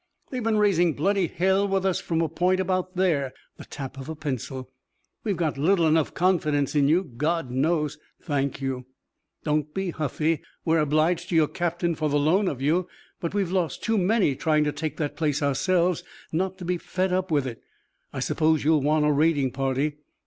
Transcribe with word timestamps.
"They've 0.31 0.41
been 0.41 0.57
raisin' 0.57 0.93
bloody 0.93 1.27
hell 1.27 1.67
with 1.67 1.85
us 1.85 2.01
from 2.01 2.21
a 2.21 2.27
point 2.27 2.59
about 2.59 2.95
there." 2.95 3.33
The 3.57 3.65
tap 3.65 3.99
of 3.99 4.09
a 4.09 4.15
pencil. 4.15 4.71
"We've 5.23 5.37
got 5.37 5.59
little 5.59 5.85
enough 5.87 6.15
confidence 6.15 6.73
in 6.73 6.87
you, 6.87 7.03
God 7.03 7.51
knows" 7.51 7.99
"Thank 8.19 8.61
you." 8.61 8.87
"Don't 9.43 9.75
be 9.75 9.91
huffy. 9.91 10.41
We're 10.65 10.79
obliged 10.79 11.29
to 11.29 11.35
your 11.35 11.47
captain 11.47 11.93
for 11.93 12.09
the 12.09 12.17
loan 12.17 12.47
of 12.47 12.63
you. 12.63 12.87
But 13.19 13.35
we've 13.35 13.51
lost 13.51 13.83
too 13.83 13.99
many 13.99 14.35
trying 14.35 14.63
to 14.63 14.71
take 14.71 14.97
the 14.97 15.07
place 15.07 15.43
ourselves 15.43 16.03
not 16.31 16.57
to 16.57 16.65
be 16.65 16.79
fed 16.79 17.13
up 17.13 17.29
with 17.29 17.45
it. 17.45 17.61
I 18.11 18.21
suppose 18.21 18.63
you'll 18.63 18.81
want 18.81 19.05
a 19.05 19.11
raiding 19.11 19.51
party?" 19.51 19.97